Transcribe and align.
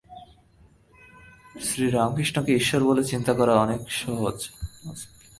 শ্রীরামকৃষ্ণকে 1.63 2.51
ঈশ্বর 2.55 2.81
বলে 2.83 3.03
চিন্তা 3.03 3.33
করা 3.33 3.53
অনেক 3.55 3.81
সহজ। 3.91 4.37